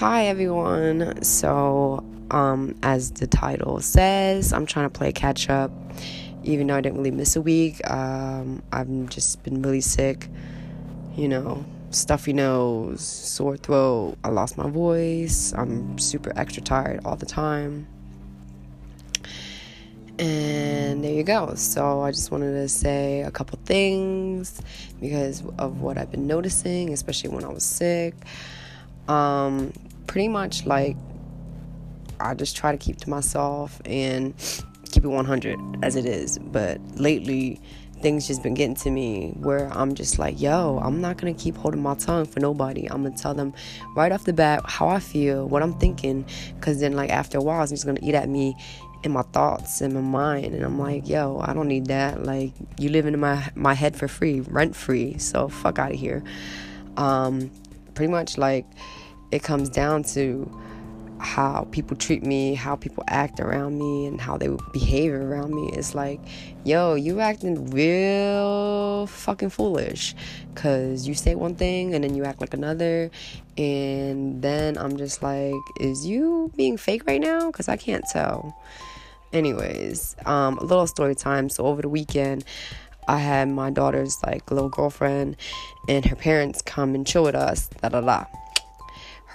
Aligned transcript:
Hi 0.00 0.28
everyone. 0.28 1.22
So, 1.22 2.02
um, 2.30 2.74
as 2.82 3.10
the 3.10 3.26
title 3.26 3.80
says, 3.80 4.50
I'm 4.50 4.64
trying 4.64 4.86
to 4.86 4.98
play 4.98 5.12
catch 5.12 5.50
up. 5.50 5.70
Even 6.42 6.68
though 6.68 6.76
I 6.76 6.80
didn't 6.80 6.96
really 6.96 7.10
miss 7.10 7.36
a 7.36 7.42
week, 7.42 7.86
um, 7.90 8.62
I've 8.72 9.10
just 9.10 9.42
been 9.42 9.60
really 9.60 9.82
sick. 9.82 10.28
You 11.16 11.28
know, 11.28 11.66
stuffy 11.90 12.32
nose, 12.32 13.02
sore 13.02 13.58
throat. 13.58 14.16
I 14.24 14.30
lost 14.30 14.56
my 14.56 14.70
voice. 14.70 15.52
I'm 15.52 15.98
super 15.98 16.32
extra 16.34 16.62
tired 16.62 17.00
all 17.04 17.16
the 17.16 17.26
time. 17.26 17.86
And 20.18 21.04
there 21.04 21.12
you 21.12 21.24
go. 21.24 21.56
So 21.56 22.00
I 22.00 22.10
just 22.10 22.30
wanted 22.30 22.52
to 22.52 22.70
say 22.70 23.20
a 23.20 23.30
couple 23.30 23.58
things 23.66 24.62
because 24.98 25.42
of 25.58 25.82
what 25.82 25.98
I've 25.98 26.10
been 26.10 26.26
noticing, 26.26 26.90
especially 26.90 27.28
when 27.28 27.44
I 27.44 27.48
was 27.48 27.64
sick. 27.64 28.14
Um, 29.10 29.72
pretty 30.06 30.28
much 30.28 30.66
like 30.66 30.96
I 32.20 32.34
just 32.34 32.56
try 32.56 32.72
to 32.72 32.78
keep 32.78 32.98
to 32.98 33.10
myself 33.10 33.80
and 33.84 34.34
keep 34.90 35.04
it 35.04 35.08
100 35.08 35.58
as 35.82 35.96
it 35.96 36.06
is. 36.06 36.38
But 36.38 36.80
lately, 36.96 37.60
things 38.02 38.26
just 38.26 38.42
been 38.42 38.54
getting 38.54 38.76
to 38.76 38.90
me 38.90 39.32
where 39.36 39.68
I'm 39.72 39.94
just 39.94 40.18
like, 40.18 40.40
yo, 40.40 40.78
I'm 40.82 41.00
not 41.00 41.16
gonna 41.16 41.34
keep 41.34 41.56
holding 41.56 41.82
my 41.82 41.94
tongue 41.94 42.26
for 42.26 42.40
nobody. 42.40 42.90
I'm 42.90 43.02
gonna 43.02 43.16
tell 43.16 43.34
them 43.34 43.52
right 43.96 44.12
off 44.12 44.24
the 44.24 44.32
bat 44.32 44.62
how 44.64 44.88
I 44.88 45.00
feel, 45.00 45.48
what 45.48 45.62
I'm 45.62 45.74
thinking, 45.78 46.24
because 46.54 46.80
then, 46.80 46.92
like, 46.92 47.10
after 47.10 47.38
a 47.38 47.42
while, 47.42 47.62
it's 47.62 47.72
just 47.72 47.86
gonna 47.86 48.00
eat 48.02 48.14
at 48.14 48.28
me 48.28 48.54
in 49.02 49.12
my 49.12 49.22
thoughts 49.22 49.80
and 49.80 49.94
my 49.94 50.00
mind 50.00 50.54
and 50.54 50.62
I'm 50.62 50.78
like, 50.78 51.08
yo, 51.08 51.40
I 51.40 51.54
don't 51.54 51.68
need 51.68 51.86
that. 51.86 52.22
Like 52.24 52.52
you 52.78 52.90
living 52.90 53.14
in 53.14 53.20
my 53.20 53.50
my 53.54 53.72
head 53.72 53.96
for 53.96 54.08
free, 54.08 54.40
rent 54.40 54.76
free. 54.76 55.16
So 55.16 55.48
fuck 55.48 55.78
out 55.78 55.92
of 55.92 55.98
here. 55.98 56.22
Um 56.98 57.50
pretty 57.94 58.10
much 58.10 58.36
like 58.36 58.66
it 59.32 59.42
comes 59.42 59.68
down 59.68 60.04
to 60.04 60.50
how 61.20 61.68
people 61.70 61.96
treat 61.96 62.24
me, 62.24 62.54
how 62.54 62.74
people 62.74 63.04
act 63.06 63.40
around 63.40 63.78
me, 63.78 64.06
and 64.06 64.20
how 64.20 64.36
they 64.36 64.48
behave 64.72 65.12
around 65.12 65.54
me. 65.54 65.70
It's 65.74 65.94
like, 65.94 66.20
yo, 66.64 66.94
you 66.94 67.20
acting 67.20 67.70
real 67.70 69.06
fucking 69.06 69.50
foolish. 69.50 70.14
Cause 70.54 71.06
you 71.06 71.14
say 71.14 71.34
one 71.34 71.54
thing 71.54 71.94
and 71.94 72.02
then 72.02 72.14
you 72.14 72.24
act 72.24 72.40
like 72.40 72.54
another. 72.54 73.10
And 73.56 74.42
then 74.42 74.76
I'm 74.78 74.96
just 74.96 75.22
like, 75.22 75.54
is 75.78 76.06
you 76.06 76.50
being 76.56 76.76
fake 76.76 77.06
right 77.06 77.20
now? 77.20 77.50
Cause 77.50 77.68
I 77.68 77.76
can't 77.76 78.04
tell. 78.10 78.56
Anyways, 79.32 80.16
um, 80.26 80.58
a 80.58 80.64
little 80.64 80.86
story 80.86 81.14
time. 81.14 81.48
So 81.48 81.66
over 81.66 81.82
the 81.82 81.88
weekend, 81.88 82.44
I 83.06 83.18
had 83.18 83.48
my 83.48 83.70
daughter's 83.70 84.18
like 84.24 84.50
little 84.50 84.68
girlfriend 84.68 85.36
and 85.88 86.04
her 86.06 86.16
parents 86.16 86.62
come 86.62 86.94
and 86.94 87.06
chill 87.06 87.24
with 87.24 87.34
us. 87.34 87.68
Da 87.80 87.90
da 87.90 88.00
da 88.00 88.24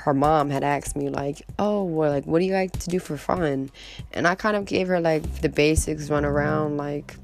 her 0.06 0.14
mom 0.14 0.52
had 0.52 0.64
asked 0.64 0.96
me 0.96 1.10
like, 1.10 1.42
"Oh, 1.58 1.84
well, 1.84 2.12
like 2.12 2.26
what 2.26 2.40
do 2.40 2.46
you 2.46 2.54
like 2.54 2.72
to 2.80 2.90
do 2.90 3.00
for 3.00 3.18
fun?" 3.18 3.72
And 4.14 4.28
I 4.28 4.36
kind 4.36 4.56
of 4.56 4.66
gave 4.66 4.88
her 4.88 5.00
like 5.00 5.42
the 5.42 5.50
basics 5.50 6.12
run 6.12 6.24
around 6.24 6.78
like 6.78 7.18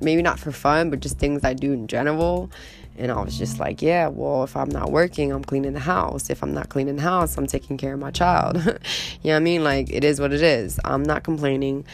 maybe 0.00 0.20
not 0.20 0.40
for 0.40 0.50
fun, 0.50 0.90
but 0.90 0.98
just 0.98 1.20
things 1.20 1.44
I 1.44 1.54
do 1.54 1.72
in 1.72 1.86
general. 1.86 2.50
And 2.98 3.12
I 3.12 3.22
was 3.22 3.38
just 3.38 3.60
like, 3.60 3.80
yeah, 3.80 4.08
well, 4.08 4.42
if 4.42 4.56
I'm 4.56 4.68
not 4.68 4.90
working, 4.90 5.32
I'm 5.32 5.44
cleaning 5.44 5.74
the 5.74 5.80
house. 5.80 6.28
If 6.28 6.42
I'm 6.42 6.52
not 6.52 6.68
cleaning 6.68 6.96
the 6.96 7.02
house, 7.02 7.38
I'm 7.38 7.46
taking 7.46 7.78
care 7.78 7.94
of 7.94 8.00
my 8.00 8.10
child. 8.10 8.56
you 8.56 8.62
know 8.64 8.76
what 9.22 9.36
I 9.36 9.38
mean? 9.38 9.64
Like, 9.64 9.88
it 9.90 10.04
is 10.04 10.20
what 10.20 10.32
it 10.32 10.42
is. 10.42 10.78
I'm 10.84 11.02
not 11.04 11.22
complaining. 11.22 11.86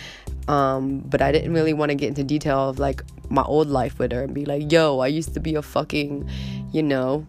Um, 0.48 1.00
but 1.00 1.20
I 1.20 1.30
didn't 1.30 1.52
really 1.52 1.74
want 1.74 1.90
to 1.90 1.94
get 1.94 2.08
into 2.08 2.24
detail 2.24 2.70
of 2.70 2.78
like 2.78 3.02
my 3.28 3.42
old 3.42 3.68
life 3.68 3.98
with 3.98 4.10
her 4.12 4.24
and 4.24 4.34
be 4.34 4.46
like, 4.46 4.72
yo, 4.72 4.98
I 5.00 5.08
used 5.08 5.34
to 5.34 5.40
be 5.40 5.54
a 5.54 5.62
fucking, 5.62 6.28
you 6.72 6.82
know, 6.82 7.26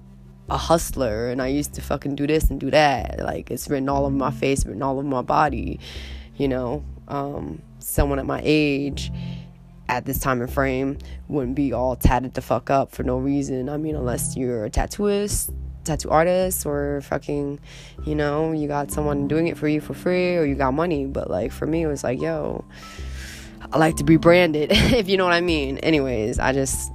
a 0.50 0.58
hustler 0.58 1.30
and 1.30 1.42
I 1.42 1.48
used 1.48 1.74
to 1.76 1.82
fucking 1.82 2.16
do 2.16 2.28
this 2.28 2.50
and 2.50 2.60
do 2.60 2.72
that. 2.72 3.20
Like 3.20 3.52
it's 3.52 3.70
written 3.70 3.90
all 3.90 4.06
over 4.06 4.16
my 4.16 4.32
face, 4.32 4.66
written 4.66 4.82
all 4.82 4.98
over 4.98 5.08
my 5.08 5.22
body, 5.22 5.80
you 6.38 6.48
know. 6.48 6.84
Um, 7.08 7.62
someone 7.80 8.20
at 8.20 8.26
my 8.26 8.42
age 8.44 9.12
at 9.88 10.06
this 10.06 10.20
time 10.20 10.42
and 10.42 10.52
frame 10.52 10.98
wouldn't 11.28 11.56
be 11.56 11.74
all 11.74 11.96
tatted 11.96 12.36
the 12.36 12.42
fuck 12.42 12.70
up 12.70 12.92
for 12.92 13.04
no 13.04 13.18
reason. 13.18 13.70
I 13.70 13.78
mean, 13.78 13.96
unless 13.96 14.38
you're 14.38 14.66
a 14.66 14.70
tattooist, 14.70 15.52
tattoo 15.84 16.10
artist, 16.10 16.66
or 16.66 17.02
fucking, 17.02 17.60
you 18.06 18.16
know, 18.16 18.52
you 18.52 18.68
got 18.68 18.92
someone 18.92 19.28
doing 19.28 19.48
it 19.48 19.58
for 19.58 19.68
you 19.68 19.82
for 19.82 19.96
free 19.96 20.38
or 20.38 20.46
you 20.46 20.56
got 20.56 20.74
money. 20.74 21.06
But 21.06 21.30
like 21.30 21.52
for 21.52 21.66
me, 21.66 21.82
it 21.82 21.88
was 21.88 22.04
like, 22.04 22.22
yo, 22.22 22.64
I 23.72 23.78
like 23.78 23.98
to 23.98 24.04
be 24.04 24.18
branded, 24.18 24.70
if 24.74 25.10
you 25.10 25.18
know 25.18 25.26
what 25.26 25.34
I 25.34 25.42
mean. 25.42 25.80
Anyways, 25.80 26.38
I 26.38 26.54
just 26.54 26.92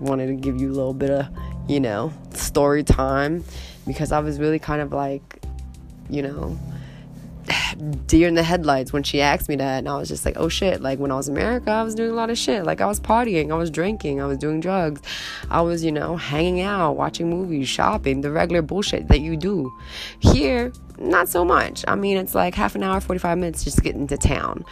wanted 0.00 0.26
to 0.26 0.34
give 0.34 0.60
you 0.60 0.70
a 0.70 0.74
little 0.74 0.94
bit 0.94 1.10
of 1.10 1.28
you 1.68 1.80
know, 1.80 2.12
story 2.30 2.84
time 2.84 3.44
because 3.86 4.12
I 4.12 4.20
was 4.20 4.38
really 4.38 4.58
kind 4.58 4.80
of 4.80 4.92
like, 4.92 5.42
you 6.08 6.22
know, 6.22 6.58
deer 8.06 8.28
in 8.28 8.34
the 8.34 8.42
headlights 8.42 8.92
when 8.92 9.02
she 9.02 9.20
asked 9.20 9.48
me 9.48 9.56
that. 9.56 9.78
And 9.78 9.88
I 9.88 9.96
was 9.96 10.08
just 10.08 10.24
like, 10.24 10.36
oh 10.36 10.48
shit. 10.48 10.80
Like 10.80 10.98
when 10.98 11.10
I 11.10 11.16
was 11.16 11.28
in 11.28 11.36
America, 11.36 11.70
I 11.70 11.82
was 11.82 11.94
doing 11.94 12.10
a 12.10 12.14
lot 12.14 12.30
of 12.30 12.38
shit. 12.38 12.64
Like 12.64 12.80
I 12.80 12.86
was 12.86 13.00
partying, 13.00 13.50
I 13.50 13.56
was 13.56 13.70
drinking, 13.70 14.20
I 14.20 14.26
was 14.26 14.38
doing 14.38 14.60
drugs, 14.60 15.00
I 15.50 15.62
was, 15.62 15.84
you 15.84 15.92
know, 15.92 16.16
hanging 16.16 16.60
out, 16.60 16.92
watching 16.92 17.30
movies, 17.30 17.68
shopping, 17.68 18.20
the 18.20 18.30
regular 18.30 18.62
bullshit 18.62 19.08
that 19.08 19.20
you 19.20 19.36
do. 19.36 19.72
Here, 20.20 20.72
not 20.98 21.28
so 21.28 21.44
much. 21.44 21.84
I 21.88 21.94
mean, 21.94 22.16
it's 22.16 22.34
like 22.34 22.54
half 22.54 22.74
an 22.74 22.82
hour, 22.82 23.00
45 23.00 23.38
minutes 23.38 23.64
just 23.64 23.82
to 23.82 24.16
town 24.16 24.64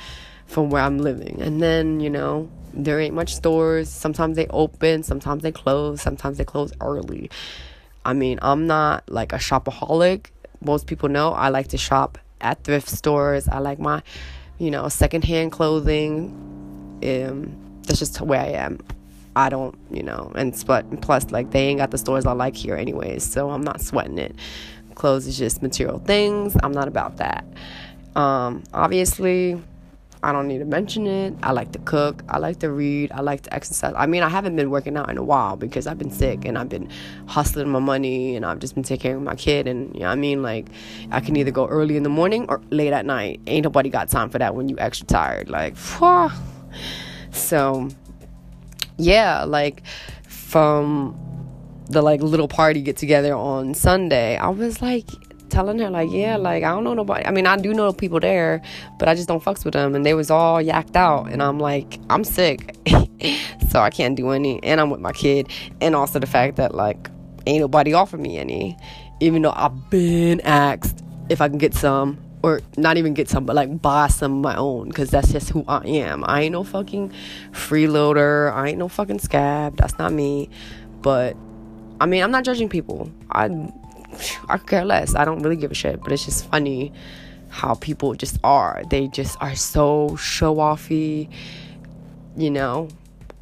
from 0.52 0.70
where 0.70 0.82
I'm 0.82 0.98
living. 0.98 1.40
And 1.40 1.62
then, 1.62 2.00
you 2.00 2.10
know, 2.10 2.48
there 2.74 3.00
ain't 3.00 3.14
much 3.14 3.34
stores. 3.34 3.88
Sometimes 3.88 4.36
they 4.36 4.46
open, 4.48 5.02
sometimes 5.02 5.42
they 5.42 5.52
close, 5.52 6.00
sometimes 6.00 6.38
they 6.38 6.44
close 6.44 6.72
early. 6.80 7.30
I 8.04 8.12
mean, 8.12 8.38
I'm 8.42 8.66
not 8.66 9.08
like 9.08 9.32
a 9.32 9.36
shopaholic. 9.36 10.26
Most 10.64 10.86
people 10.86 11.08
know 11.08 11.32
I 11.32 11.48
like 11.48 11.68
to 11.68 11.78
shop 11.78 12.18
at 12.40 12.62
thrift 12.64 12.88
stores. 12.88 13.48
I 13.48 13.58
like 13.58 13.78
my, 13.78 14.02
you 14.58 14.70
know, 14.70 14.88
secondhand 14.88 15.52
clothing. 15.52 16.28
Um, 17.02 17.80
that's 17.86 17.98
just 17.98 18.20
where 18.20 18.40
I 18.40 18.48
am. 18.48 18.78
I 19.34 19.48
don't, 19.48 19.76
you 19.90 20.02
know, 20.02 20.30
and 20.34 20.54
but 20.66 21.00
plus 21.00 21.30
like 21.30 21.50
they 21.52 21.68
ain't 21.68 21.78
got 21.78 21.90
the 21.90 21.96
stores 21.96 22.26
I 22.26 22.32
like 22.32 22.54
here 22.54 22.76
anyways, 22.76 23.24
so 23.24 23.50
I'm 23.50 23.62
not 23.62 23.80
sweating 23.80 24.18
it. 24.18 24.36
Clothes 24.94 25.26
is 25.26 25.38
just 25.38 25.62
material 25.62 25.98
things. 26.00 26.54
I'm 26.62 26.72
not 26.72 26.86
about 26.86 27.16
that. 27.16 27.46
Um, 28.14 28.62
obviously, 28.74 29.58
I 30.24 30.30
don't 30.30 30.46
need 30.46 30.58
to 30.58 30.64
mention 30.64 31.06
it. 31.06 31.34
I 31.42 31.50
like 31.50 31.72
to 31.72 31.80
cook. 31.80 32.22
I 32.28 32.38
like 32.38 32.60
to 32.60 32.70
read. 32.70 33.10
I 33.10 33.22
like 33.22 33.42
to 33.42 33.54
exercise. 33.54 33.92
I 33.96 34.06
mean, 34.06 34.22
I 34.22 34.28
haven't 34.28 34.54
been 34.54 34.70
working 34.70 34.96
out 34.96 35.10
in 35.10 35.18
a 35.18 35.22
while 35.22 35.56
because 35.56 35.88
I've 35.88 35.98
been 35.98 36.12
sick 36.12 36.44
and 36.44 36.56
I've 36.56 36.68
been 36.68 36.88
hustling 37.26 37.68
my 37.68 37.80
money 37.80 38.36
and 38.36 38.46
I've 38.46 38.60
just 38.60 38.74
been 38.74 38.84
taking 38.84 39.02
care 39.02 39.16
of 39.16 39.22
my 39.22 39.34
kid. 39.34 39.66
And, 39.66 39.92
you 39.94 40.02
know 40.02 40.08
I 40.08 40.14
mean? 40.14 40.42
Like, 40.42 40.66
I 41.10 41.20
can 41.20 41.34
either 41.36 41.50
go 41.50 41.66
early 41.66 41.96
in 41.96 42.04
the 42.04 42.08
morning 42.08 42.46
or 42.48 42.62
late 42.70 42.92
at 42.92 43.04
night. 43.04 43.40
Ain't 43.48 43.64
nobody 43.64 43.88
got 43.88 44.08
time 44.08 44.30
for 44.30 44.38
that 44.38 44.54
when 44.54 44.68
you 44.68 44.78
extra 44.78 45.06
tired. 45.06 45.50
Like, 45.50 45.76
whew. 45.76 46.30
so, 47.32 47.88
yeah, 48.98 49.42
like, 49.42 49.82
from 50.28 51.18
the 51.88 52.02
like 52.02 52.20
little 52.20 52.48
party 52.48 52.82
get 52.82 52.96
together 52.96 53.34
on 53.34 53.74
Sunday, 53.74 54.36
I 54.36 54.50
was 54.50 54.80
like, 54.80 55.08
telling 55.52 55.78
her 55.78 55.90
like, 55.90 56.10
yeah, 56.10 56.36
like 56.36 56.64
I 56.64 56.70
don't 56.70 56.82
know 56.82 56.94
nobody. 56.94 57.24
I 57.24 57.30
mean, 57.30 57.46
I 57.46 57.56
do 57.56 57.72
know 57.72 57.92
people 57.92 58.18
there, 58.18 58.60
but 58.98 59.08
I 59.08 59.14
just 59.14 59.28
don't 59.28 59.42
fucks 59.42 59.64
with 59.64 59.74
them. 59.74 59.94
And 59.94 60.04
they 60.04 60.14
was 60.14 60.30
all 60.30 60.60
yacked 60.60 60.96
out, 60.96 61.30
and 61.30 61.42
I'm 61.42 61.60
like, 61.60 62.00
I'm 62.10 62.24
sick, 62.24 62.76
so 63.70 63.80
I 63.80 63.90
can't 63.90 64.16
do 64.16 64.30
any. 64.30 64.62
And 64.64 64.80
I'm 64.80 64.90
with 64.90 65.00
my 65.00 65.12
kid, 65.12 65.48
and 65.80 65.94
also 65.94 66.18
the 66.18 66.26
fact 66.26 66.56
that 66.56 66.74
like 66.74 67.08
ain't 67.46 67.60
nobody 67.60 67.92
offer 67.92 68.16
me 68.16 68.38
any, 68.38 68.76
even 69.20 69.42
though 69.42 69.52
I've 69.54 69.90
been 69.90 70.40
asked 70.40 71.04
if 71.28 71.40
I 71.40 71.48
can 71.48 71.58
get 71.58 71.74
some. 71.74 72.18
Or 72.44 72.60
not 72.76 72.96
even 72.96 73.14
get 73.14 73.28
some, 73.28 73.46
but 73.46 73.54
like 73.54 73.80
buy 73.80 74.08
some 74.08 74.38
of 74.38 74.42
my 74.42 74.56
own, 74.56 74.90
cause 74.90 75.10
that's 75.10 75.30
just 75.30 75.50
who 75.50 75.64
I 75.68 75.78
am. 75.86 76.24
I 76.26 76.42
ain't 76.42 76.50
no 76.50 76.64
fucking 76.64 77.12
freeloader. 77.52 78.52
I 78.52 78.70
ain't 78.70 78.78
no 78.78 78.88
fucking 78.88 79.20
scab. 79.20 79.76
That's 79.76 79.96
not 79.96 80.12
me. 80.12 80.50
But 81.02 81.36
I 82.00 82.06
mean, 82.06 82.20
I'm 82.20 82.32
not 82.32 82.42
judging 82.42 82.68
people. 82.68 83.08
I 83.30 83.46
I 84.48 84.58
care 84.58 84.84
less. 84.84 85.14
I 85.14 85.24
don't 85.24 85.42
really 85.42 85.56
give 85.56 85.70
a 85.70 85.74
shit. 85.74 86.02
But 86.02 86.12
it's 86.12 86.24
just 86.24 86.48
funny 86.50 86.92
how 87.48 87.74
people 87.74 88.14
just 88.14 88.38
are. 88.42 88.82
They 88.90 89.08
just 89.08 89.36
are 89.40 89.54
so 89.54 90.16
show 90.16 90.56
offy, 90.56 91.28
you 92.36 92.50
know, 92.50 92.88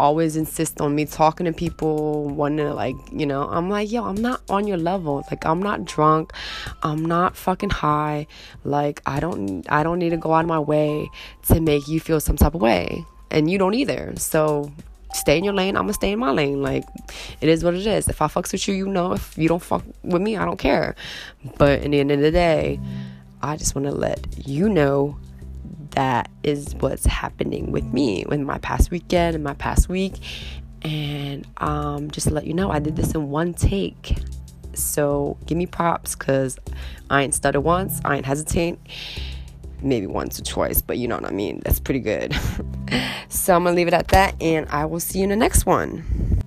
always 0.00 0.34
insist 0.34 0.80
on 0.80 0.94
me 0.94 1.04
talking 1.04 1.44
to 1.44 1.52
people, 1.52 2.24
wanting 2.30 2.66
to 2.66 2.74
like, 2.74 2.96
you 3.12 3.26
know, 3.26 3.48
I'm 3.48 3.68
like, 3.68 3.92
yo, 3.92 4.04
I'm 4.04 4.16
not 4.16 4.40
on 4.48 4.66
your 4.66 4.78
level. 4.78 5.22
Like 5.30 5.44
I'm 5.46 5.62
not 5.62 5.84
drunk. 5.84 6.32
I'm 6.82 7.04
not 7.04 7.36
fucking 7.36 7.70
high. 7.70 8.26
Like 8.64 9.02
I 9.06 9.20
don't 9.20 9.64
I 9.70 9.82
don't 9.82 9.98
need 9.98 10.10
to 10.10 10.16
go 10.16 10.32
out 10.32 10.40
of 10.40 10.48
my 10.48 10.58
way 10.58 11.08
to 11.48 11.60
make 11.60 11.86
you 11.86 12.00
feel 12.00 12.18
some 12.18 12.36
type 12.36 12.54
of 12.54 12.62
way. 12.62 13.04
And 13.30 13.48
you 13.48 13.58
don't 13.58 13.74
either. 13.74 14.14
So 14.16 14.72
stay 15.14 15.38
in 15.38 15.44
your 15.44 15.54
lane, 15.54 15.76
I'm 15.76 15.84
gonna 15.84 15.92
stay 15.92 16.12
in 16.12 16.18
my 16.18 16.30
lane. 16.30 16.62
Like 16.62 16.84
it 17.40 17.48
is 17.48 17.64
what 17.64 17.74
it 17.74 17.86
is. 17.86 18.08
If 18.08 18.22
I 18.22 18.26
fucks 18.26 18.52
with 18.52 18.66
you, 18.68 18.74
you 18.74 18.86
know. 18.86 19.12
If 19.12 19.36
you 19.36 19.48
don't 19.48 19.62
fuck 19.62 19.84
with 20.02 20.22
me, 20.22 20.36
I 20.36 20.44
don't 20.44 20.58
care. 20.58 20.94
But 21.58 21.82
in 21.82 21.90
the 21.90 22.00
end 22.00 22.10
of 22.10 22.20
the 22.20 22.30
day, 22.30 22.80
I 23.42 23.56
just 23.56 23.74
want 23.74 23.86
to 23.86 23.92
let 23.92 24.46
you 24.46 24.68
know 24.68 25.16
that 25.90 26.30
is 26.42 26.74
what's 26.80 27.06
happening 27.06 27.72
with 27.72 27.84
me 27.92 28.24
in 28.30 28.44
my 28.44 28.58
past 28.58 28.90
weekend 28.90 29.34
and 29.34 29.44
my 29.44 29.54
past 29.54 29.88
week. 29.88 30.14
And 30.82 31.46
um, 31.58 32.10
just 32.10 32.28
to 32.28 32.34
let 32.34 32.46
you 32.46 32.54
know, 32.54 32.70
I 32.70 32.78
did 32.78 32.96
this 32.96 33.12
in 33.12 33.30
one 33.30 33.54
take. 33.54 34.18
So 34.74 35.36
give 35.46 35.58
me 35.58 35.66
props 35.66 36.14
because 36.14 36.58
I 37.10 37.22
ain't 37.22 37.34
stutter 37.34 37.60
once, 37.60 38.00
I 38.04 38.16
ain't 38.16 38.26
hesitate. 38.26 38.78
Maybe 39.82 40.06
once 40.06 40.38
or 40.38 40.44
twice, 40.44 40.82
but 40.82 40.98
you 40.98 41.08
know 41.08 41.16
what 41.16 41.24
I 41.24 41.32
mean. 41.32 41.60
That's 41.64 41.80
pretty 41.80 42.00
good. 42.00 42.34
so 43.28 43.54
I'm 43.54 43.64
gonna 43.64 43.76
leave 43.76 43.88
it 43.88 43.94
at 43.94 44.08
that, 44.08 44.34
and 44.40 44.68
I 44.68 44.86
will 44.86 45.00
see 45.00 45.18
you 45.18 45.24
in 45.24 45.30
the 45.30 45.36
next 45.36 45.66
one. 45.66 46.39